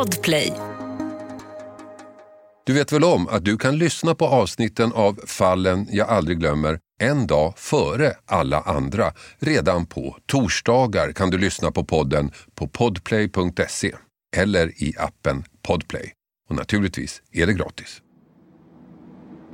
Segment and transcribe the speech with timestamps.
[0.00, 0.52] Podplay.
[2.66, 6.78] Du vet väl om att du kan lyssna på avsnitten av Fallen jag aldrig glömmer
[7.02, 9.04] en dag före alla andra.
[9.38, 13.92] Redan på torsdagar kan du lyssna på podden på podplay.se
[14.36, 16.12] eller i appen Podplay.
[16.48, 18.02] Och naturligtvis är det gratis.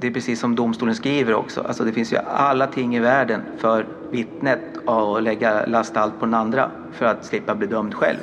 [0.00, 1.60] Det är precis som domstolen skriver också.
[1.60, 6.24] Alltså det finns ju alla ting i världen för vittnet att lägga last allt på
[6.24, 8.18] den andra för att slippa bli dömd själv.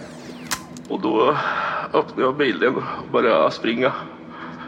[0.89, 1.37] Och då
[1.93, 3.91] öppnade jag bilen och började springa.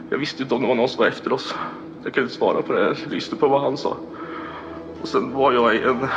[0.09, 1.55] Jag visste inte om det var någon som var efter oss.
[2.03, 2.81] Jag kunde inte svara på det.
[2.81, 3.97] Jag lyssnade på vad han sa.
[5.01, 6.07] Och sen var jag i en...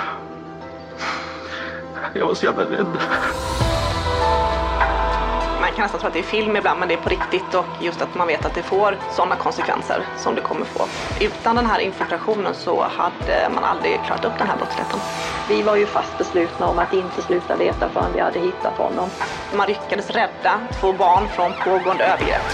[2.14, 2.98] Jag var så jävla rädd.
[5.78, 8.02] Kan nästan tro att det är film ibland, men det är på riktigt och just
[8.02, 10.84] att man vet att det får sådana konsekvenser som det kommer få.
[11.20, 15.00] Utan den här infiltrationen så hade man aldrig klarat upp den här brottsligheten.
[15.48, 19.10] Vi var ju fast beslutna om att inte sluta leta förrän vi hade hittat honom.
[19.56, 22.48] Man lyckades rädda två barn från pågående övergrepp.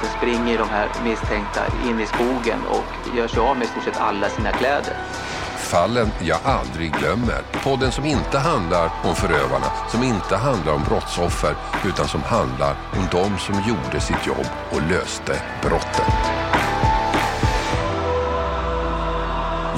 [0.00, 3.84] Så springer de här misstänkta in i skogen och gör sig av med i stort
[3.84, 4.94] sett alla sina kläder.
[5.72, 7.42] Fallen jag aldrig glömmer.
[7.64, 11.54] Podden som inte handlar om förövarna, som inte handlar om brottsoffer,
[11.86, 16.14] utan som handlar om de som gjorde sitt jobb och löste brottet.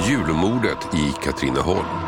[0.07, 2.04] Julmordet i Katrineholm.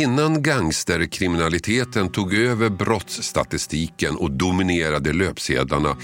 [0.00, 5.96] Innan gangsterkriminaliteten tog över brottsstatistiken och dominerade löpsedlarna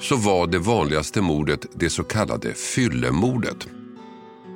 [0.00, 3.68] så var det vanligaste mordet det så kallade fyllemordet.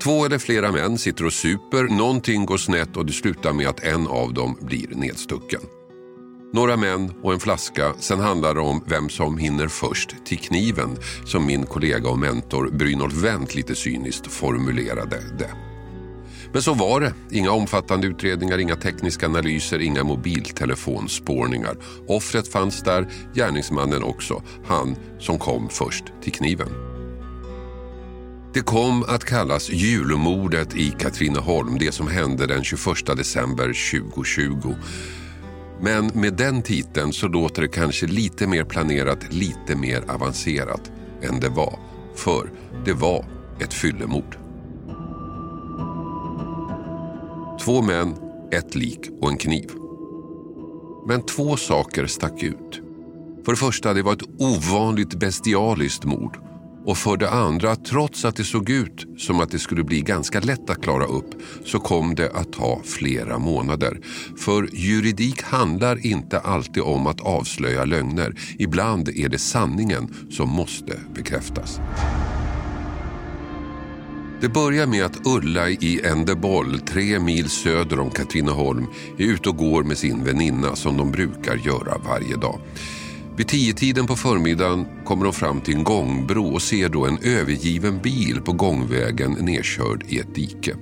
[0.03, 3.85] Två eller flera män sitter och super, någonting går snett och det slutar med att
[3.85, 5.61] en av dem blir nedstucken.
[6.53, 10.97] Några män och en flaska, sen handlar det om vem som hinner först till kniven
[11.25, 15.74] som min kollega och mentor Brynolf Wendt lite cyniskt formulerade det.
[16.55, 17.15] Men så var det.
[17.31, 21.77] Inga omfattande utredningar, inga tekniska analyser, inga mobiltelefonspårningar.
[22.09, 24.43] Offret fanns där, gärningsmannen också.
[24.65, 26.69] Han som kom först till kniven.
[28.55, 34.75] Det kom att kallas julmordet i Katrineholm, det som hände den 21 december 2020.
[35.81, 40.93] Men med den titeln så låter det kanske lite mer planerat, lite mer avancerat
[41.23, 41.79] än det var.
[42.17, 42.51] För
[42.85, 43.25] det var
[43.61, 44.44] ett fyllemord.
[47.65, 48.15] Två män,
[48.53, 49.71] ett lik och en kniv.
[51.07, 52.81] Men två saker stack ut.
[53.45, 56.39] För det första, det var ett ovanligt bestialiskt mord.
[56.87, 60.41] Och för det andra, trots att det såg ut som att det skulle bli ganska
[60.41, 64.01] lätt att klara upp så kom det att ta flera månader.
[64.39, 68.35] För juridik handlar inte alltid om att avslöja lögner.
[68.59, 71.81] Ibland är det sanningen som måste bekräftas.
[74.45, 78.87] Det börjar med att Ulla i Endeboll, tre mil söder om Katrineholm,
[79.19, 82.61] är ute och går med sin väninna som de brukar göra varje dag.
[83.37, 87.99] Vid tiden på förmiddagen kommer de fram till en gångbro och ser då en övergiven
[88.03, 90.77] bil på gångvägen nedkörd i ett dike.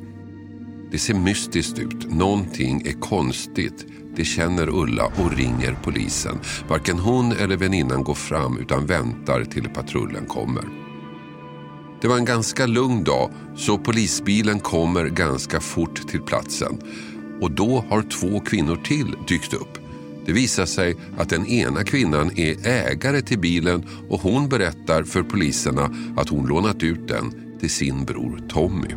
[0.91, 3.87] Det ser mystiskt ut, någonting är konstigt.
[4.17, 6.39] Det känner Ulla och ringer polisen.
[6.69, 10.82] Varken hon eller väninnan går fram utan väntar till patrullen kommer.
[12.03, 16.79] Det var en ganska lugn dag så polisbilen kommer ganska fort till platsen.
[17.41, 19.79] Och då har två kvinnor till dykt upp.
[20.27, 25.23] Det visar sig att den ena kvinnan är ägare till bilen och hon berättar för
[25.23, 28.91] poliserna att hon lånat ut den till sin bror Tommy.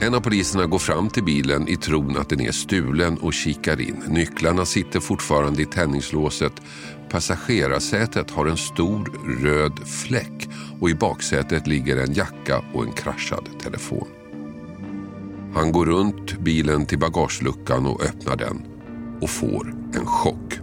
[0.00, 3.80] En av poliserna går fram till bilen i tron att den är stulen och kikar
[3.80, 4.02] in.
[4.08, 6.52] Nycklarna sitter fortfarande i tändningslåset.
[7.16, 9.12] Passagerarsätet har en stor
[9.42, 10.48] röd fläck
[10.80, 14.08] och i baksätet ligger en jacka och en kraschad telefon.
[15.54, 18.62] Han går runt bilen till bagageluckan och öppnar den
[19.20, 20.58] och får en chock.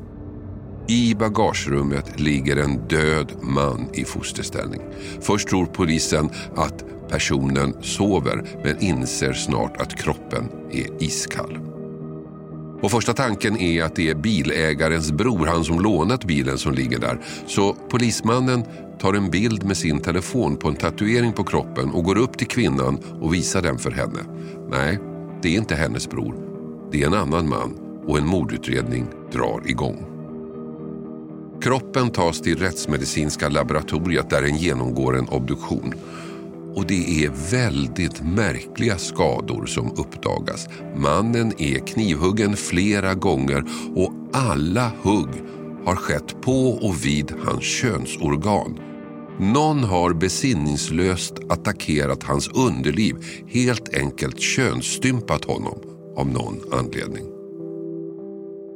[0.87, 4.81] I bagagerummet ligger en död man i fosterställning.
[5.21, 11.72] Först tror polisen att personen sover men inser snart att kroppen är iskall.
[12.83, 17.00] Och första tanken är att det är bilägarens bror, han som lånat bilen som ligger
[17.00, 17.19] där.
[17.47, 18.63] Så polismannen
[19.00, 22.47] tar en bild med sin telefon på en tatuering på kroppen och går upp till
[22.47, 24.19] kvinnan och visar den för henne.
[24.69, 25.00] Nej,
[25.41, 26.35] det är inte hennes bror.
[26.91, 27.74] Det är en annan man
[28.07, 30.06] och en mordutredning drar igång.
[31.62, 35.94] Kroppen tas till rättsmedicinska laboratoriet där den genomgår en obduktion.
[36.75, 40.67] Och det är väldigt märkliga skador som uppdagas.
[40.95, 43.63] Mannen är knivhuggen flera gånger
[43.95, 45.29] och alla hugg
[45.85, 48.79] har skett på och vid hans könsorgan.
[49.39, 53.15] Någon har besinningslöst attackerat hans underliv,
[53.47, 55.79] helt enkelt könsstympat honom
[56.17, 57.32] av någon anledning.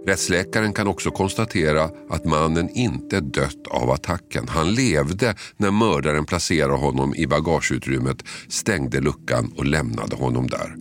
[0.07, 4.47] Rättsläkaren kan också konstatera att mannen inte dött av attacken.
[4.47, 10.75] Han levde när mördaren placerade honom i bagageutrymmet, stängde luckan och lämnade honom där.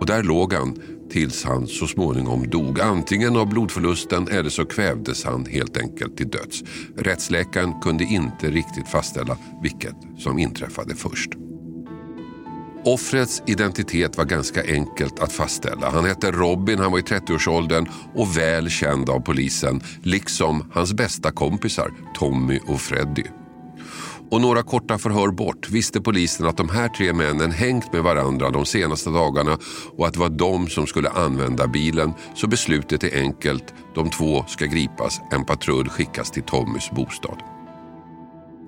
[0.00, 2.80] Och där låg han tills han så småningom dog.
[2.80, 6.62] Antingen av blodförlusten eller så kvävdes han helt enkelt till döds.
[6.96, 11.30] Rättsläkaren kunde inte riktigt fastställa vilket som inträffade först.
[12.86, 15.90] Offrets identitet var ganska enkelt att fastställa.
[15.90, 21.30] Han hette Robin, han var i 30-årsåldern och väl känd av polisen, liksom hans bästa
[21.30, 23.24] kompisar Tommy och Freddy.
[24.30, 28.50] Och några korta förhör bort visste polisen att de här tre männen hängt med varandra
[28.50, 29.58] de senaste dagarna
[29.96, 32.12] och att det var de som skulle använda bilen.
[32.34, 33.74] Så beslutet är enkelt.
[33.94, 35.20] De två ska gripas.
[35.30, 37.38] En patrull skickas till Tommys bostad.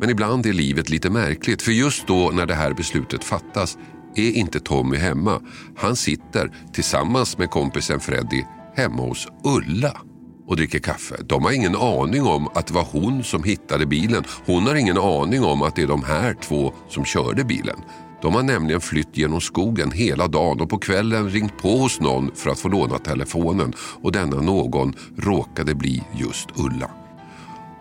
[0.01, 3.79] Men ibland är livet lite märkligt för just då när det här beslutet fattas
[4.19, 5.41] är inte Tommy hemma.
[5.77, 8.45] Han sitter tillsammans med kompisen Freddy
[8.77, 10.01] hemma hos Ulla
[10.47, 11.17] och dricker kaffe.
[11.27, 14.25] De har ingen aning om att det var hon som hittade bilen.
[14.47, 17.77] Hon har ingen aning om att det är de här två som körde bilen.
[18.23, 22.31] De har nämligen flytt genom skogen hela dagen och på kvällen ringt på hos någon
[22.35, 23.73] för att få låna telefonen
[24.03, 26.91] och denna någon råkade bli just Ulla.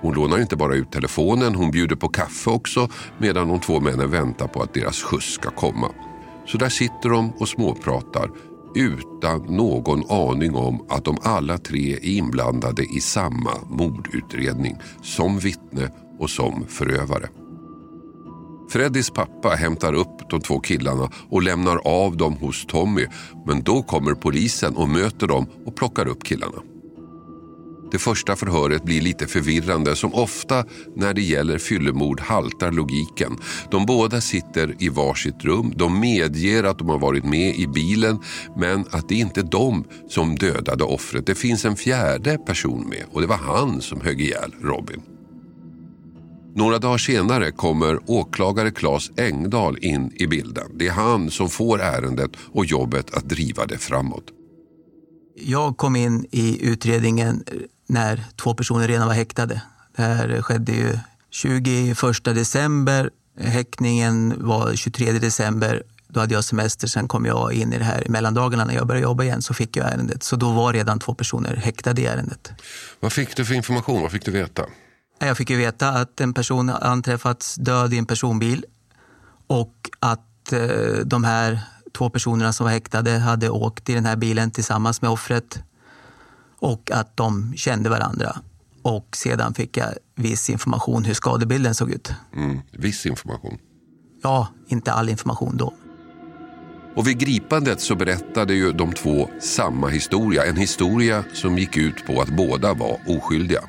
[0.02, 4.12] Hon lånar inte bara ut telefonen, hon bjuder på kaffe också medan de två männen
[4.12, 5.88] väntar på att deras skjuts ska komma.
[6.48, 8.32] Så där sitter de och småpratar
[8.76, 15.90] utan någon aning om att de alla tre är inblandade i samma mordutredning som vittne
[16.20, 17.30] och som förövare.
[18.70, 23.06] Freddys pappa hämtar upp de två killarna och lämnar av dem hos Tommy
[23.46, 26.77] men då kommer polisen och möter dem och plockar upp killarna.
[27.92, 29.96] Det första förhöret blir lite förvirrande.
[29.96, 33.38] Som ofta när det gäller fyllemord haltar logiken.
[33.72, 35.74] De båda sitter i varsitt rum.
[35.76, 38.20] De medger att de har varit med i bilen
[38.56, 41.26] men att det inte är de som dödade offret.
[41.26, 45.02] Det finns en fjärde person med och det var han som högg ihjäl Robin.
[46.56, 50.72] Några dagar senare kommer åklagare Claes Engdahl in i bilden.
[50.76, 54.24] Det är han som får ärendet och jobbet att driva det framåt.
[55.36, 57.44] Jag kom in i utredningen
[57.88, 59.62] när två personer redan var häktade.
[59.96, 61.00] Det här skedde ju
[61.30, 63.10] 21 december.
[63.40, 65.84] Häktningen var 23 december.
[66.08, 68.08] Då hade jag semester, sen kom jag in i det här.
[68.08, 70.24] I mellandagarna när jag började jobba igen så fick jag ärendet.
[70.24, 72.52] Så då var redan två personer häktade i ärendet.
[73.00, 74.02] Vad fick du för information?
[74.02, 74.66] Vad fick du veta?
[75.20, 78.66] Jag fick ju veta att en person anträffats död i en personbil
[79.48, 80.60] och att eh,
[81.06, 81.60] de här
[81.98, 85.64] två personerna som var häktade hade åkt i den här bilen tillsammans med offret
[86.60, 88.38] och att de kände varandra.
[88.82, 92.12] Och sedan fick jag viss information hur skadebilden såg ut.
[92.36, 93.58] Mm, viss information?
[94.24, 95.74] Ja, inte all information då.
[96.96, 100.46] Och vid gripandet så berättade ju de två samma historia.
[100.46, 103.64] En historia som gick ut på att båda var oskyldiga.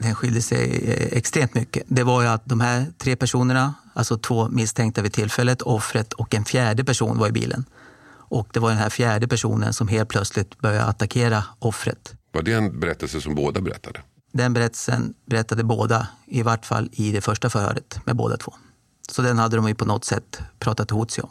[0.00, 1.82] Den skilde sig eh, extremt mycket.
[1.88, 6.34] Det var ju att de här tre personerna, alltså två misstänkta vid tillfället, offret och
[6.34, 7.64] en fjärde person var i bilen.
[8.28, 12.14] Och det var den här fjärde personen som helt plötsligt började attackera offret.
[12.32, 14.00] Var det en berättelse som båda berättade?
[14.32, 18.54] Den berättelsen berättade båda, i vart fall i det första förhöret med båda två.
[19.10, 21.30] Så den hade de ju på något sätt pratat ihop sig om.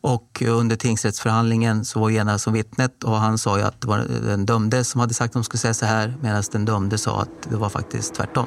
[0.00, 3.98] Och under tingsrättsförhandlingen så var ena som vittnet och han sa ju att det var
[3.98, 7.22] den dömde som hade sagt att de skulle säga så här medan den dömde sa
[7.22, 8.46] att det var faktiskt tvärtom.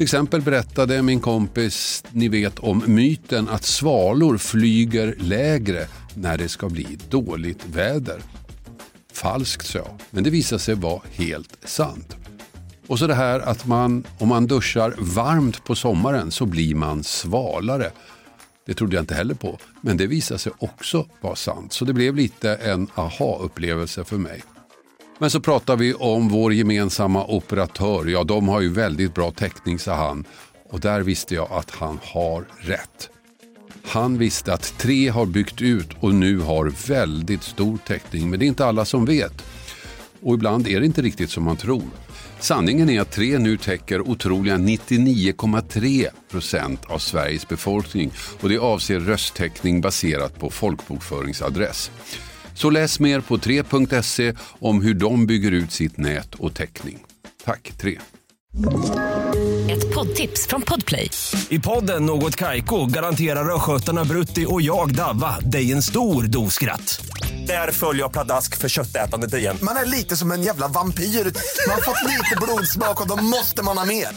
[0.00, 6.48] Till exempel berättade min kompis, ni vet om myten att svalor flyger lägre när det
[6.48, 8.20] ska bli dåligt väder.
[9.12, 12.16] Falskt sa jag, men det visade sig vara helt sant.
[12.86, 17.04] Och så det här att man, om man duschar varmt på sommaren så blir man
[17.04, 17.90] svalare.
[18.66, 21.72] Det trodde jag inte heller på, men det visade sig också vara sant.
[21.72, 24.42] Så det blev lite en aha-upplevelse för mig.
[25.20, 28.06] Men så pratar vi om vår gemensamma operatör.
[28.06, 30.24] Ja, de har ju väldigt bra täckning, sa han.
[30.70, 33.10] Och där visste jag att han har rätt.
[33.84, 38.30] Han visste att tre har byggt ut och nu har väldigt stor täckning.
[38.30, 39.42] Men det är inte alla som vet.
[40.22, 41.84] Och ibland är det inte riktigt som man tror.
[42.38, 49.00] Sanningen är att tre nu täcker otroliga 99,3 procent av Sveriges befolkning och det avser
[49.00, 51.90] rösttäckning baserat på folkbokföringsadress.
[52.60, 56.98] Så läs mer på 3.se om hur de bygger ut sitt nät och täckning.
[57.44, 57.98] Tack 3.
[59.70, 61.10] Ett poddtips från Podplay.
[61.48, 67.00] I podden Något Kaiko garanterar östgötarna Brutti och jag, Davva, dig en stor dos skratt.
[67.46, 69.56] Där följer jag pladask för köttätandet igen.
[69.62, 71.04] Man är lite som en jävla vampyr.
[71.04, 74.08] Man har fått lite blodsmak och då måste man ha mer.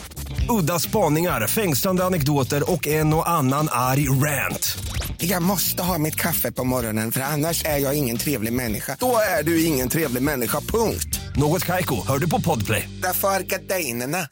[0.50, 4.78] Udda spaningar, fängslande anekdoter och en och annan arg rant.
[5.26, 8.98] Jag måste ha mitt kaffe på morgonen för annars är jag ingen trevlig människa.
[9.00, 11.20] Då är du ingen trevlig människa, punkt.
[11.36, 12.90] Något Kaiko, hör du på Podplay.
[13.02, 14.28] Därför är gardinerna.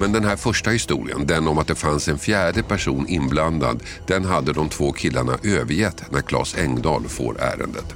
[0.00, 4.24] Men den här första historien, den om att det fanns en fjärde person inblandad, den
[4.24, 7.94] hade de två killarna övergett när Claes Engdahl får ärendet.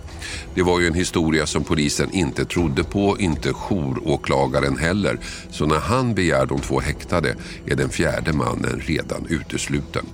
[0.54, 5.18] Det var ju en historia som polisen inte trodde på, inte jouråklagaren heller.
[5.50, 7.36] Så när han begär de två häktade
[7.66, 10.06] är den fjärde mannen redan utesluten.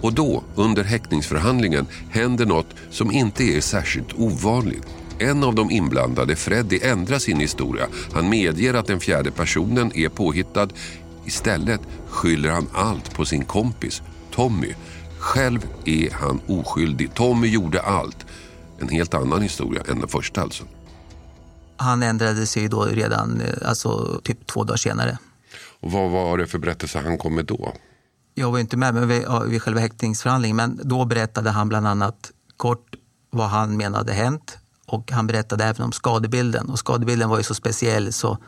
[0.00, 4.86] Och då, under häktningsförhandlingen, händer något som inte är särskilt ovanligt.
[5.18, 7.86] En av de inblandade, Freddy, ändrar sin historia.
[8.12, 10.68] Han medger att den fjärde personen är påhittad.
[11.26, 14.74] Istället skyller han allt på sin kompis, Tommy.
[15.18, 17.14] Själv är han oskyldig.
[17.14, 18.26] Tommy gjorde allt.
[18.80, 20.64] En helt annan historia än den första alltså.
[21.76, 25.18] Han ändrade sig då redan eh, alltså, typ två dagar senare.
[25.80, 27.74] Och vad var det för berättelse han kom med då?
[28.34, 32.30] Jag var inte med men vid, vid själva häktningsförhandlingen men då berättade han bland annat
[32.56, 32.94] kort
[33.30, 36.68] vad han menade hänt och han berättade även om skadebilden.
[36.68, 38.38] Och skadebilden var ju så speciell så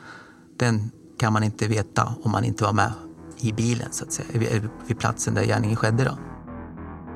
[0.58, 2.92] den kan man inte veta om man inte var med
[3.40, 6.04] i bilen så att säga, vid, vid platsen där gärningen skedde.
[6.04, 6.31] Då.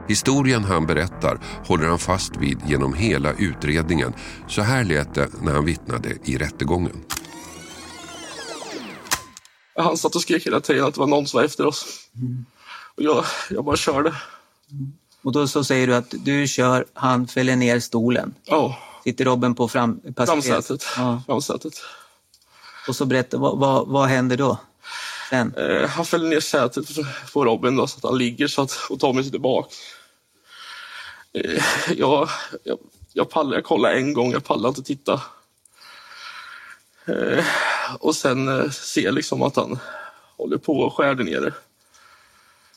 [0.09, 4.13] Historien han berättar håller han fast vid genom hela utredningen.
[4.49, 7.05] Så här lät det när han vittnade i rättegången.
[9.77, 11.87] Han satt och skrek hela tiden att det var någon som var efter oss.
[12.97, 14.15] Och jag, jag bara körde.
[15.23, 18.35] Och då så säger du att du kör, han fäller ner stolen.
[18.45, 20.87] Ja, Sitter Robin på fram, framsätet.
[20.97, 21.23] Ja.
[21.27, 21.73] framsätet.
[22.89, 24.59] Och så berättar, vad, vad, vad händer då?
[25.33, 26.87] Eh, han fäller ner sätet
[27.33, 29.73] på Robin då, så att han ligger så att, och Tommy sitter bak.
[31.33, 31.63] Eh,
[31.97, 32.29] jag,
[32.65, 32.79] jag,
[33.13, 35.23] jag pallar, jag kollar en gång, jag pallar inte titta.
[37.07, 37.45] Eh,
[38.01, 39.79] och sen eh, ser jag liksom att han
[40.37, 41.53] håller på och skär där nere.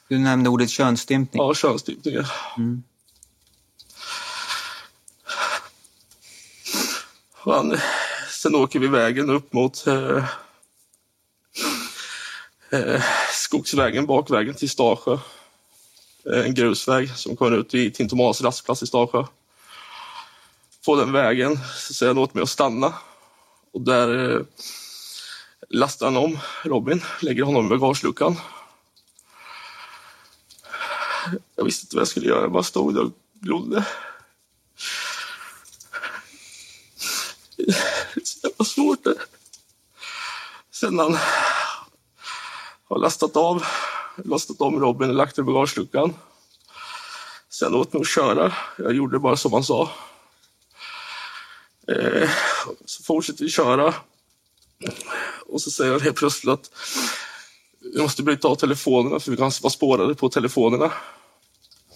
[0.08, 1.44] Du nämnde ordet könsstympning.
[1.44, 2.32] Ja, könsstympningar.
[7.42, 7.78] Och han,
[8.30, 9.86] sen åker vi vägen upp mot
[12.72, 15.18] eh, skogsvägen, bakvägen till Stasjö.
[16.32, 19.26] Eh, en grusväg som kommer ut i Tintomas rastplats i Stasjö.
[20.86, 22.94] på den vägen så säger han åt mig att stanna.
[23.72, 24.42] Och där eh,
[25.70, 28.36] lastar han om Robin, lägger honom i bagageluckan.
[31.56, 33.86] Jag visste inte vad jag skulle göra, jag bara stod där och glodde.
[37.58, 39.16] Det är så jävla svårt det.
[40.72, 41.18] Sen han
[42.90, 43.64] har lastat av,
[44.26, 46.14] lastat om Robin och lagt i bagageluckan.
[47.50, 48.54] Sen åt mig att köra.
[48.78, 49.90] Jag gjorde bara som han sa.
[51.88, 52.30] Eh,
[52.86, 53.94] så fortsätter vi köra.
[55.46, 56.72] Och så säger han helt plötsligt att
[57.80, 60.92] vi måste bryta av telefonerna för vi kan vara spårade på telefonerna.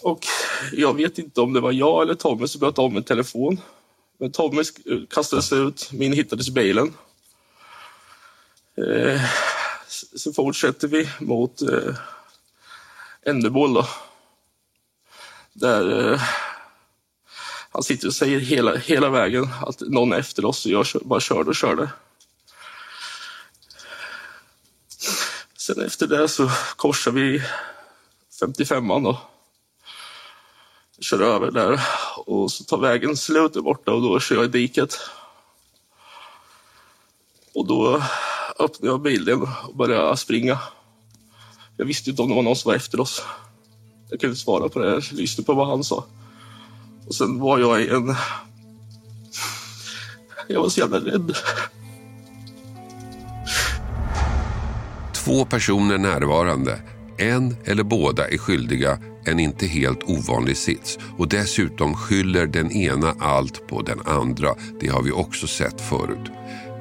[0.01, 0.25] Och
[0.71, 3.61] jag vet inte om det var jag eller Tommy som bröt av min telefon.
[4.19, 4.63] Men Tommy
[5.09, 6.93] kastade sig ut, min hittades i bilen.
[8.77, 9.21] Eh,
[9.93, 11.95] så fortsätter vi mot eh,
[13.25, 13.87] Endebol då.
[15.53, 16.21] Där eh,
[17.71, 21.19] han sitter och säger hela, hela vägen att någon är efter oss och jag bara
[21.19, 21.89] körde och körde.
[25.57, 27.43] Sen efter det så korsar vi
[28.41, 29.21] 55an då.
[30.99, 31.79] Kör över där
[32.17, 34.99] och så tar vägen slut där borta och då kör jag i diket.
[37.53, 38.03] Och då
[38.59, 40.59] öppnade jag bilen och började springa.
[41.77, 43.23] Jag visste inte om det var någon som var efter oss.
[44.09, 46.05] Jag kunde inte svara på det, jag lyssnade på vad han sa.
[47.07, 48.15] Och sen var jag i en...
[50.47, 51.35] Jag var så jävla rädd.
[55.13, 56.81] Två personer närvarande,
[57.17, 63.15] en eller båda är skyldiga en inte helt ovanlig sits och dessutom skyller den ena
[63.19, 64.55] allt på den andra.
[64.79, 66.31] Det har vi också sett förut.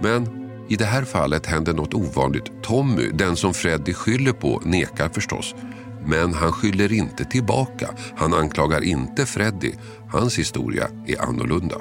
[0.03, 0.42] Men
[0.73, 2.63] i det här fallet händer något ovanligt.
[2.63, 5.55] Tommy, den som Freddy skyller på, nekar förstås.
[6.07, 7.91] Men han skyller inte tillbaka.
[8.17, 9.73] Han anklagar inte Freddy.
[10.11, 11.77] Hans historia är annorlunda.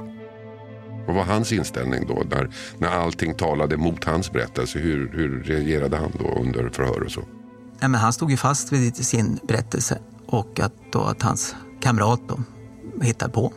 [1.08, 4.80] Vad var hans inställning då när, när allting talade mot hans berättelse?
[4.80, 7.24] Hur, hur reagerade han då under förhör och så?
[7.80, 12.22] Ja, men han stod ju fast vid sin berättelse och att, då, att hans kamrat
[12.28, 12.40] då
[13.02, 13.54] hittade på.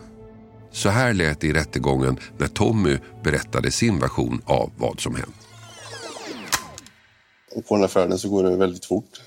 [0.74, 5.34] Så här lät det i rättegången när Tommy berättade sin version av vad som hänt.
[7.68, 9.20] På den här färden så går det väldigt fort.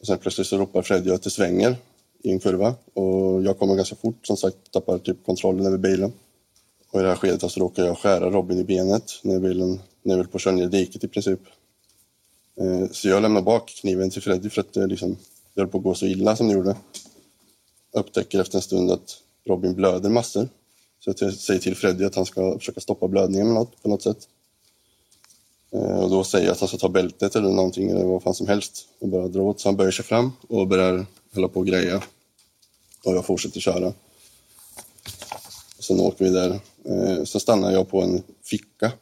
[0.00, 1.76] Och sen plötsligt så ropar Freddy att det svänger
[2.22, 6.12] i en kurva och jag kommer ganska fort, som sagt tappar typ kontrollen över bilen.
[6.90, 10.12] Och i det här skedet så råkar jag skära Robin i benet när bilen när
[10.12, 11.40] jag vill på att köra ner i diket i princip.
[12.60, 15.16] Eh, så jag lämnar bak kniven till Freddy för att det liksom,
[15.54, 16.76] det höll på att gå så illa som det gjorde.
[17.92, 20.48] Upptäcker efter en stund att Robin blöder massor.
[21.00, 24.02] Så jag säger till Freddy att han ska försöka stoppa blödningen med något, på något
[24.02, 24.28] sätt.
[25.72, 28.34] Eh, och då säger jag att han ska ta bältet eller någonting eller vad fan
[28.34, 29.60] som helst och bara dra åt.
[29.60, 32.02] Så han böjer sig fram och börjar hålla på och greja.
[33.04, 33.92] Och jag fortsätter köra.
[35.78, 36.60] Sen åker vi där.
[36.84, 38.92] Eh, sen stannar jag på en ficka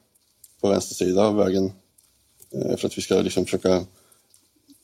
[0.61, 1.73] på vänster sida av vägen
[2.51, 3.85] eh, för att vi ska liksom försöka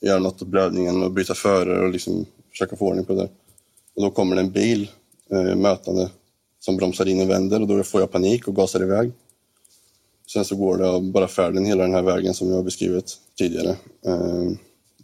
[0.01, 3.29] göra något åt blödningen och byta förare och liksom försöka få ordning på det.
[3.95, 4.91] Och då kommer det en bil
[5.31, 6.11] eh, mötande
[6.65, 9.13] som bromsar in och vänder och då får jag panik och gasar iväg.
[10.27, 13.77] Sen så går det bara färden hela den här vägen som jag har beskrivit tidigare.
[14.07, 14.51] Eh,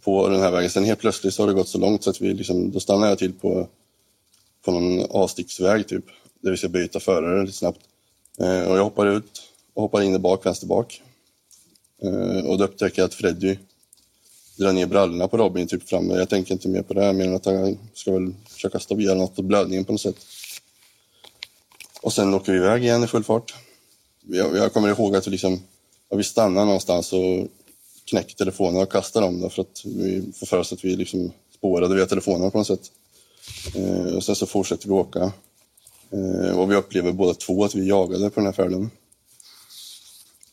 [0.03, 0.69] på den här vägen.
[0.69, 3.07] Sen helt plötsligt så har det gått så långt så att vi liksom, då stannar
[3.07, 3.67] jag till på,
[4.65, 6.05] på någon avsticksväg typ.
[6.41, 7.79] Där vi ska byta förare lite snabbt.
[8.39, 9.41] Eh, och jag hoppar ut
[9.73, 11.01] och hoppar in i bak, vänster bak.
[12.01, 13.57] Eh, och då upptäcker jag att Freddy
[14.57, 16.13] drar ner brallorna på Robin typ framme.
[16.13, 19.13] Jag tänker inte mer på det här mer än att han ska väl försöka stoppa
[19.13, 20.17] något på blödningen på något sätt.
[22.01, 23.55] Och sen åker vi iväg igen i full fart.
[24.21, 25.61] Jag, jag kommer ihåg att vi, liksom,
[26.09, 27.47] att vi stannar någonstans och
[28.05, 31.95] knäcker telefonerna och kastar dem för att vi får för oss att vi liksom spårade
[31.95, 32.91] via telefonerna på något sätt.
[33.75, 35.31] Eh, och sen så fortsätter vi åka.
[36.11, 38.91] Eh, och vi upplever båda två att vi jagade på den här färden.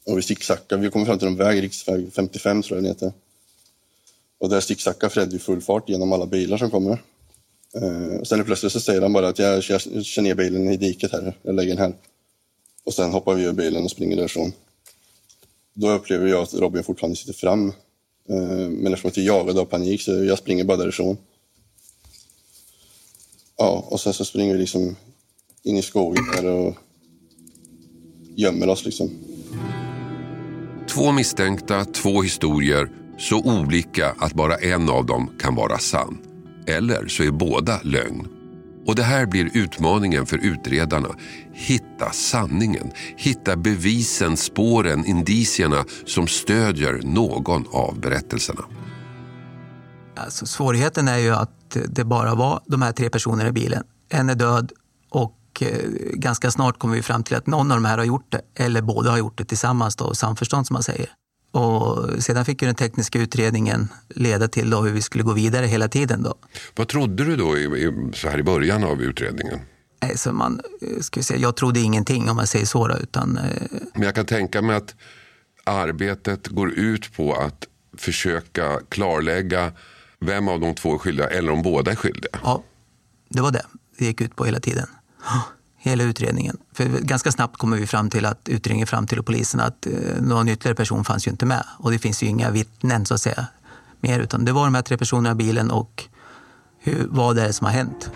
[0.06, 0.76] Och vi sicksackar.
[0.76, 3.12] Vi kommer fram till en väg, riksväg 55 tror jag den heter.
[4.38, 7.02] Och där sicksackar Fred i full fart genom alla bilar som kommer.
[7.74, 10.76] Eh, och sen plötsligt så säger han bara att jag, jag kör ner bilen i
[10.76, 11.94] diket här, jag lägger den här.
[12.84, 14.52] Och sen hoppar vi ur bilen och springer därifrån.
[15.74, 17.68] Då upplever jag att Robin fortfarande sitter fram.
[18.28, 21.16] Eh, men eftersom att jag jagade av panik så jag springer bara därifrån.
[23.56, 24.96] Ja, och sen så springer vi liksom
[25.62, 26.76] in i skogen där och
[28.36, 29.10] gömmer oss liksom.
[30.88, 36.27] Två misstänkta, två historier, så olika att bara en av dem kan vara sann.
[36.68, 38.28] Eller så är båda lögn.
[38.86, 41.08] Och det här blir utmaningen för utredarna.
[41.52, 48.60] Hitta sanningen, hitta bevisen, spåren, indicierna som stödjer någon av berättelserna.
[50.16, 53.84] Alltså, svårigheten är ju att det bara var de här tre personerna i bilen.
[54.08, 54.72] En är död
[55.10, 58.32] och eh, ganska snart kommer vi fram till att någon av de här har gjort
[58.32, 61.08] det, eller båda har gjort det tillsammans, då, samförstånd som man säger.
[61.50, 65.66] Och sedan fick ju den tekniska utredningen leda till då hur vi skulle gå vidare
[65.66, 66.22] hela tiden.
[66.22, 66.34] Då.
[66.76, 69.60] Vad trodde du då i, så här i början av utredningen?
[70.02, 72.88] Nej, så man, eh, ska säga, jag trodde ingenting om man säger så.
[72.88, 73.62] Då, utan, eh...
[73.94, 74.94] Men jag kan tänka mig att
[75.64, 79.72] arbetet går ut på att försöka klarlägga
[80.20, 82.40] vem av de två är skyldiga eller om båda är skyldiga.
[82.42, 82.62] Ja,
[83.28, 83.62] det var det
[83.98, 84.86] det gick ut på hela tiden.
[85.78, 86.56] Hela utredningen.
[86.72, 90.48] För ganska snabbt kommer vi fram till att utredningen fram till polisen att eh, någon
[90.48, 91.64] ytterligare person fanns ju inte med.
[91.78, 93.46] Och det finns ju inga vittnen så att säga
[94.00, 94.20] mer.
[94.20, 96.04] Utan det var de här tre personerna i bilen och
[96.78, 98.10] hur, vad är det som har hänt.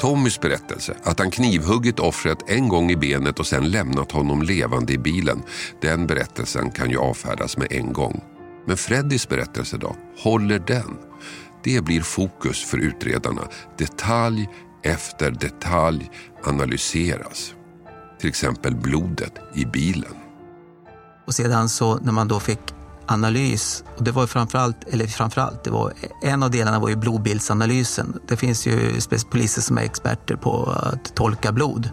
[0.00, 4.92] Tommys berättelse, att han knivhuggit offret en gång i benet och sen lämnat honom levande
[4.92, 5.42] i bilen,
[5.80, 8.20] den berättelsen kan ju avfärdas med en gång.
[8.66, 9.96] Men Freddys berättelse då?
[10.18, 10.96] Håller den?
[11.64, 13.42] Det blir fokus för utredarna.
[13.78, 14.48] Detalj
[14.86, 16.10] efter detalj
[16.44, 17.54] analyseras.
[18.18, 20.14] Till exempel blodet i bilen.
[21.26, 22.58] Och sedan så när man då fick
[23.06, 28.20] analys, och det var framförallt, eller framförallt, det var, en av delarna var ju blodbildsanalysen.
[28.28, 31.90] Det finns ju poliser som är experter på att tolka blod.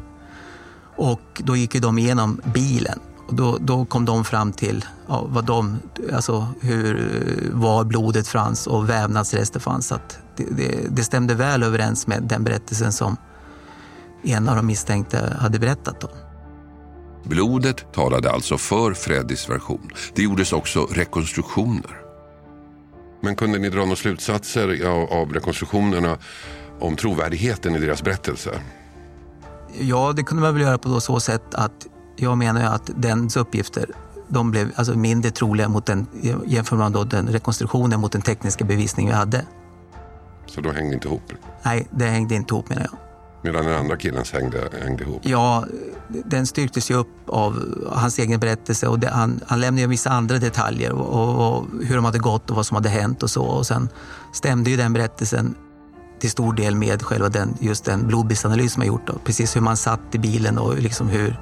[0.95, 5.25] Och då gick ju de igenom bilen och då, då kom de fram till ja,
[5.29, 5.79] vad de,
[6.13, 7.09] alltså hur,
[7.53, 9.91] var blodet fanns och vävnadsrester fanns.
[9.91, 13.17] Att det, det, det, stämde väl överens med den berättelsen som
[14.23, 16.09] en av de misstänkta hade berättat om.
[17.23, 19.89] Blodet talade alltså för Freddys version.
[20.15, 21.99] Det gjordes också rekonstruktioner.
[23.21, 26.17] Men kunde ni dra några slutsatser av rekonstruktionerna
[26.79, 28.61] om trovärdigheten i deras berättelse?
[29.79, 33.37] Ja, det kunde man väl göra på så sätt att jag menar ju att dens
[33.37, 33.85] uppgifter
[34.27, 36.07] de blev alltså mindre troliga mot den,
[36.45, 39.45] jämför man då den rekonstruktionen mot den tekniska bevisning vi hade.
[40.45, 41.33] Så då hängde inte ihop?
[41.63, 42.99] Nej, det hängde inte ihop menar jag.
[43.43, 45.21] Medan den andra killens hängde, hängde ihop?
[45.23, 45.65] Ja,
[46.25, 50.09] den styrktes ju upp av hans egen berättelse och det, han, han lämnade ju vissa
[50.09, 53.43] andra detaljer och, och, hur de hade gått och vad som hade hänt och så.
[53.43, 53.89] Och sen
[54.33, 55.55] stämde ju den berättelsen
[56.19, 59.07] till stor del med själva den, just den blodbildsanalys som jag gjort.
[59.07, 59.13] Då.
[59.23, 61.39] Precis hur man satt i bilen och liksom hur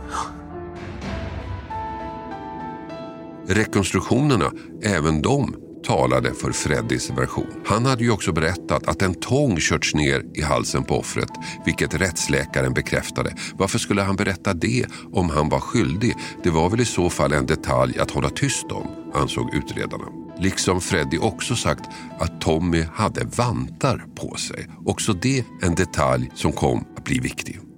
[3.47, 4.51] Rekonstruktionerna,
[4.83, 5.55] även de
[5.91, 7.63] talade för Freddys version.
[7.65, 11.29] Han hade ju också berättat att en tång körts ner i halsen på offret,
[11.65, 13.35] vilket rättsläkaren bekräftade.
[13.53, 16.15] Varför skulle han berätta det om han var skyldig?
[16.43, 20.05] Det var väl i så fall en detalj att hålla tyst om, ansåg utredarna.
[20.39, 24.67] Liksom Freddy också sagt att Tommy hade vantar på sig.
[24.85, 27.70] Också det en detalj som kom att bli viktig.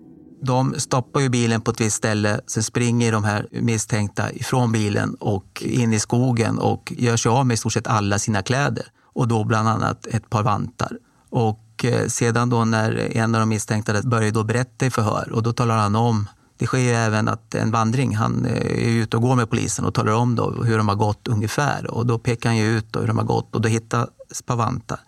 [0.45, 5.15] De stoppar ju bilen på ett visst ställe, sen springer de här misstänkta ifrån bilen
[5.19, 8.85] och in i skogen och gör sig av med i stort sett alla sina kläder
[9.13, 10.97] och då bland annat ett par vantar.
[11.29, 15.43] Och eh, sedan då när en av de misstänkta börjar då berätta i förhör och
[15.43, 19.17] då talar han om det sker ju även att en vandring, han eh, är ute
[19.17, 22.19] och går med polisen och talar om då hur de har gått ungefär och då
[22.19, 24.99] pekar han ju ut hur de har gått och då hittas ett par vantar.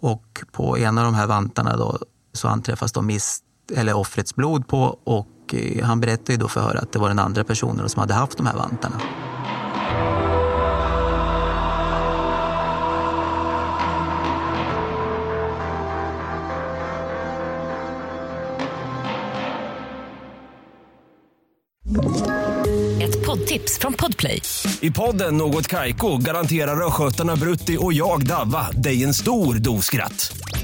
[0.00, 1.98] Och på en av de här vantarna då
[2.32, 6.74] så anträffas de misstänkta eller offrets blod på och eh, han berättade ju då för
[6.74, 9.00] att det var den andra personen som hade haft de här vantarna.
[23.02, 24.42] Ett poddtips från Podplay.
[24.80, 30.36] I podden Något Kaiko garanterar östgötarna Brutti och jag, Davva, dig en stor dos skratt.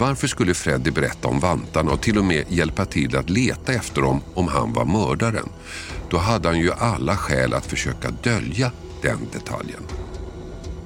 [0.00, 4.02] varför skulle Freddy berätta om vantarna och till och med hjälpa till att leta efter
[4.02, 5.48] dem om han var mördaren?
[6.10, 9.82] Då hade han ju alla skäl att försöka dölja den detaljen.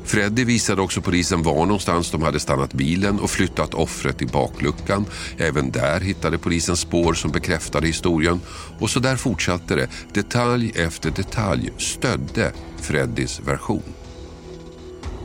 [0.04, 5.06] Freddy visade också polisen var någonstans de hade stannat bilen och flyttat offret i bakluckan.
[5.38, 8.40] Även där hittade polisen spår som bekräftade historien.
[8.78, 9.88] Och så där fortsatte det.
[10.12, 13.92] Detalj efter detalj stödde Freddys version.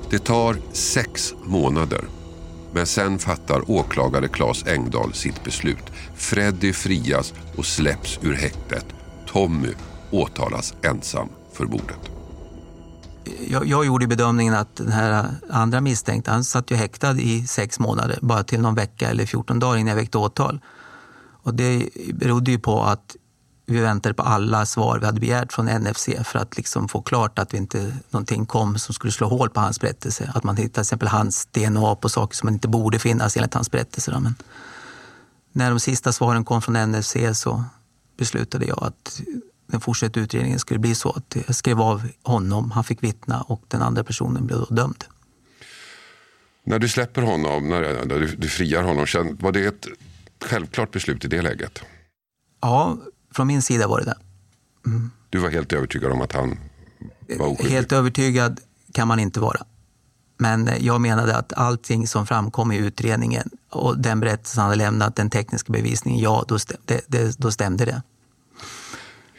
[0.10, 2.19] Det tar sex månader
[2.74, 5.84] men sen fattar åklagare Claes Engdahl sitt beslut.
[6.16, 8.86] Freddy frias och släpps ur häktet.
[9.28, 9.70] Tommy
[10.12, 12.00] åtalas ensam för mordet.
[13.48, 17.80] Jag, jag gjorde bedömningen att den här andra misstänkta, han satt ju häktad i sex
[17.80, 20.60] månader, bara till någon vecka eller 14 dagar innan jag väckte åtal.
[21.44, 23.16] Och det berodde ju på att
[23.70, 27.40] vi väntade på alla svar vi hade begärt från NFC för att liksom få klart
[27.40, 30.32] att vi inte någonting kom som skulle slå hål på hans berättelse.
[30.36, 33.72] Att man hittade till exempel hans DNA på saker som inte borde finnas enligt hans
[33.72, 34.12] berättelse.
[34.12, 34.36] Men
[35.52, 37.64] när de sista svaren kom från NFC så
[38.18, 39.22] beslutade jag att
[39.68, 43.64] den fortsatta utredningen skulle bli så att jag skrev av honom, han fick vittna och
[43.68, 45.04] den andra personen blev då dömd.
[46.64, 49.06] När du släpper honom, när du, du friar honom,
[49.40, 49.88] var det ett
[50.46, 51.82] självklart beslut i det läget?
[52.62, 52.98] Ja,
[53.32, 54.18] från min sida var det det.
[54.86, 55.12] Mm.
[55.30, 56.60] Du var helt övertygad om att han
[57.38, 57.74] var oskyldig?
[57.74, 58.60] Helt övertygad
[58.94, 59.66] kan man inte vara.
[60.38, 65.16] Men jag menade att allting som framkom i utredningen och den berättelsen han hade lämnat,
[65.16, 67.38] den tekniska bevisningen, ja, då stämde det.
[67.38, 68.02] Då stämde det.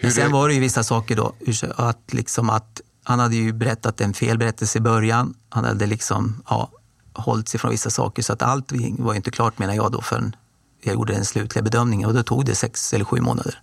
[0.03, 1.35] Men sen var det ju vissa saker då,
[1.76, 5.35] att, liksom att han hade ju berättat en fel berättelse i början.
[5.48, 6.70] Han hade liksom, ja,
[7.12, 10.37] hållit sig från vissa saker så att allt var inte klart menar jag då förrän
[10.83, 13.61] jag gjorde den slutliga bedömningen och då tog det sex eller sju månader.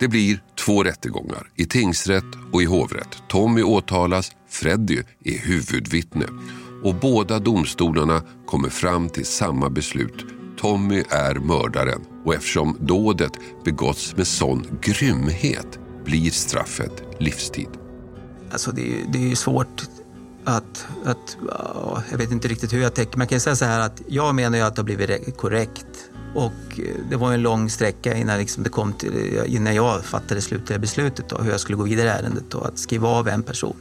[0.00, 3.22] Det blir två rättegångar, i tingsrätt och i hovrätt.
[3.28, 6.26] Tommy åtalas, Freddy är huvudvittne.
[6.84, 10.26] Och båda domstolarna kommer fram till samma beslut.
[10.56, 13.32] Tommy är mördaren och eftersom dådet
[13.64, 17.68] begåtts med sån grymhet blir straffet livstid.
[18.50, 19.82] Alltså det, är, det är svårt
[20.44, 21.36] att, att
[22.10, 23.18] jag vet inte riktigt hur jag tänker.
[23.18, 26.10] Man kan säga så här att jag menar ju att det har blivit korrekt.
[26.34, 30.04] Och eh, det var en lång sträcka innan, liksom det kom till, eh, innan jag
[30.04, 32.54] fattade slutliga beslutet då, hur jag skulle gå vidare i ärendet.
[32.54, 33.76] och att skriva av en person.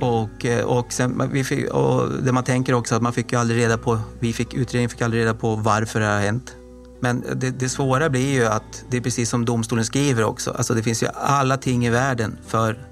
[0.00, 3.38] Och, eh, och, sen, vi fick, och det man tänker också att man fick ju
[3.38, 6.56] aldrig reda på, vi fick, utredningen fick aldrig reda på varför det har hänt.
[7.00, 10.74] Men det, det svåra blir ju att, det är precis som domstolen skriver också, alltså
[10.74, 12.88] det finns ju alla ting i världen för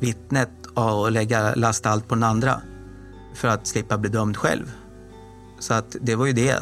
[0.00, 2.60] vittnet att lägga lasta allt på den andra
[3.34, 4.72] för att slippa bli dömd själv.
[5.58, 6.58] Så att det var ju det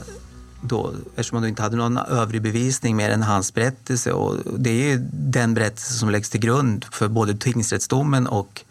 [0.62, 4.12] då, eftersom man inte hade någon övrig bevisning mer än hans berättelse.
[4.12, 8.64] Och det är ju den berättelse som läggs till grund för både tingsrättsdomen och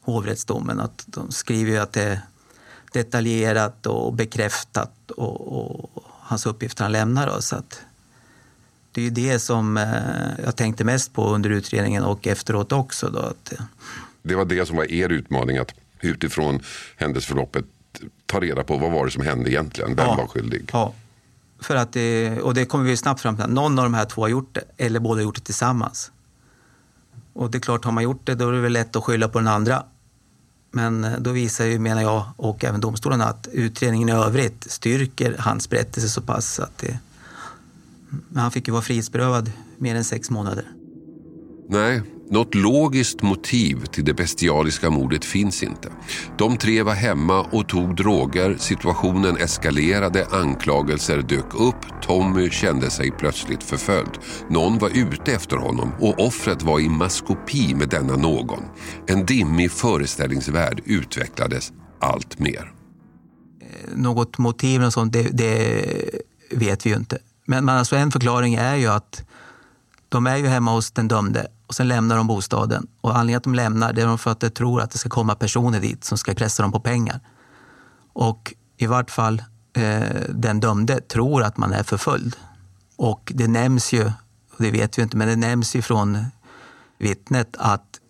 [0.00, 0.80] hovrättsdomen.
[0.80, 2.20] Att de skriver ju att det är
[2.92, 5.62] detaljerat och bekräftat och,
[5.94, 7.26] och hans uppgifter han lämnar.
[7.26, 7.80] Då, så att
[8.92, 13.08] det är ju det som eh, jag tänkte mest på under utredningen och efteråt också.
[13.08, 13.52] Då, att,
[14.22, 16.62] det var det som var er utmaning, att utifrån
[16.96, 17.64] händelseförloppet
[18.26, 20.70] ta reda på vad var det som hände egentligen, vem ja, var skyldig?
[20.72, 20.94] Ja,
[21.60, 24.22] för att det, och det kommer vi snabbt fram till, någon av de här två
[24.22, 26.12] har gjort det, eller båda har gjort det tillsammans.
[27.32, 29.28] Och det är klart, har man gjort det då är det väl lätt att skylla
[29.28, 29.84] på den andra.
[30.70, 35.36] Men eh, då visar ju, menar jag, och även domstolarna att utredningen i övrigt styrker
[35.38, 36.98] hans berättelse så pass att det...
[38.28, 40.64] Men han fick ju vara frihetsberövad mer än sex månader.
[41.68, 45.92] Nej, något logiskt motiv till det bestialiska mordet finns inte.
[46.38, 53.10] De tre var hemma och tog droger, situationen eskalerade, anklagelser dök upp, Tommy kände sig
[53.10, 54.10] plötsligt förföljd.
[54.48, 58.62] Någon var ute efter honom och offret var i maskopi med denna någon.
[59.06, 62.72] En dimmig föreställningsvärld utvecklades allt mer.
[63.94, 65.84] Något motiv och sånt, det, det
[66.50, 67.18] vet vi ju inte.
[67.44, 69.24] Men alltså en förklaring är ju att
[70.08, 72.86] de är ju hemma hos den dömde och sen lämnar de bostaden.
[73.00, 75.34] Och anledningen att de lämnar det är för att de tror att det ska komma
[75.34, 77.20] personer dit som ska pressa dem på pengar.
[78.12, 82.36] Och i vart fall eh, den dömde tror att man är förföljd.
[82.96, 84.04] Och det nämns ju,
[84.50, 86.18] och det vet vi inte, men det nämns ju från
[86.98, 88.00] vittnet att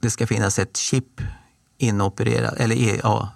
[0.00, 1.20] det ska finnas ett chip
[1.78, 3.28] inopererat, eller ja,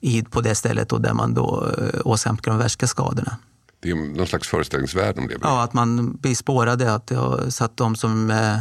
[0.00, 3.36] i, på det stället då där man då eh, åsamkar de värsta skadorna.
[3.80, 5.36] Det är någon slags föreställningsvärld om det.
[5.42, 6.94] Ja, att man blir spårade.
[6.94, 7.12] Att,
[7.48, 8.58] så att de som eh,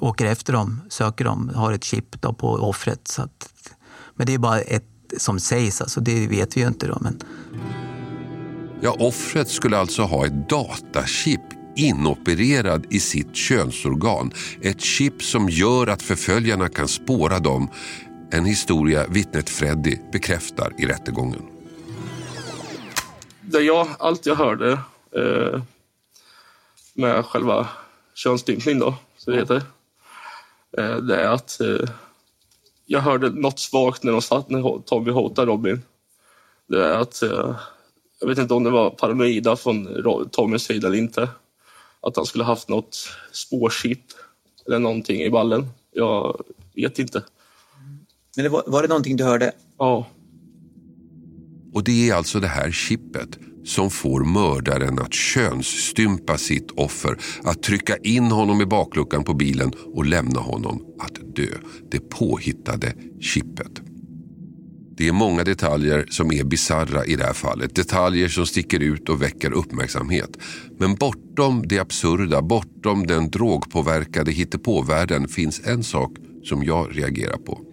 [0.00, 3.08] åker efter dem, söker dem, har ett chip då på offret.
[3.08, 3.52] Så att,
[4.14, 4.84] men det är bara ett
[5.18, 6.86] som sägs, alltså, det vet vi ju inte.
[6.86, 7.20] Då, men...
[8.80, 11.40] Ja, offret skulle alltså ha ett datachip
[11.76, 14.32] inopererad i sitt könsorgan.
[14.62, 17.70] Ett chip som gör att förföljarna kan spåra dem.
[18.30, 21.59] En historia vittnet Freddy bekräftar i rättegången
[23.50, 24.78] det jag, allt jag hörde
[25.12, 25.62] eh,
[26.94, 27.68] med själva
[28.14, 29.62] könsstympning då, så det heter,
[30.78, 31.90] eh, det är att eh,
[32.86, 35.82] jag hörde något svagt när de satt när Tommy hotade Robin.
[36.66, 37.56] Det är att, eh,
[38.20, 41.28] jag vet inte om det var paranoida från Tommys sida eller inte.
[42.00, 42.96] Att han skulle haft något
[43.32, 44.04] spårchip
[44.66, 45.66] eller någonting i ballen.
[45.90, 47.24] Jag vet inte.
[48.36, 49.52] Men var, var det någonting du hörde?
[49.78, 50.06] Ja.
[51.72, 57.62] Och det är alltså det här chippet som får mördaren att könsstympa sitt offer, att
[57.62, 61.56] trycka in honom i bakluckan på bilen och lämna honom att dö.
[61.90, 63.82] Det påhittade chippet.
[64.96, 67.74] Det är många detaljer som är bizarra i det här fallet.
[67.74, 70.38] Detaljer som sticker ut och väcker uppmärksamhet.
[70.78, 76.12] Men bortom det absurda, bortom den drogpåverkade hittepåvärlden finns en sak
[76.44, 77.69] som jag reagerar på.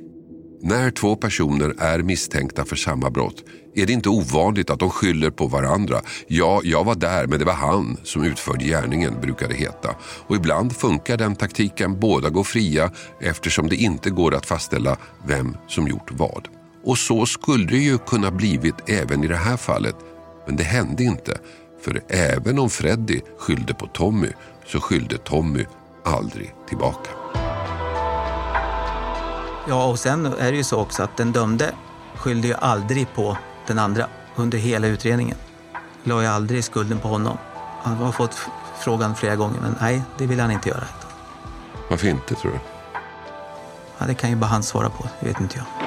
[0.68, 3.44] När två personer är misstänkta för samma brott
[3.76, 6.02] är det inte ovanligt att de skyller på varandra.
[6.28, 9.96] Ja, jag var där men det var han som utförde gärningen, brukar det heta.
[10.02, 15.58] Och ibland funkar den taktiken, båda går fria eftersom det inte går att fastställa vem
[15.68, 16.48] som gjort vad.
[16.84, 19.96] Och så skulle det ju kunna blivit även i det här fallet.
[20.46, 21.38] Men det hände inte.
[21.82, 24.30] För även om Freddy skyllde på Tommy
[24.66, 25.66] så skyllde Tommy
[26.06, 27.10] aldrig tillbaka.
[29.70, 31.72] Ja, och sen är det ju så också att den dömde
[32.16, 35.38] skyllde ju aldrig på den andra under hela utredningen.
[36.04, 37.38] La ju aldrig skulden på honom.
[37.84, 38.40] Han har fått
[38.80, 40.84] frågan flera gånger, men nej, det vill han inte göra.
[41.90, 42.60] Varför inte, tror du?
[43.98, 45.87] Ja, det kan ju bara han svara på, det vet inte jag.